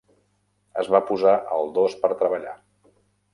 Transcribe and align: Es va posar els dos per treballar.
Es 0.83 0.89
va 0.95 1.01
posar 1.09 1.33
els 1.59 1.69
dos 1.77 1.97
per 2.07 2.11
treballar. 2.23 2.55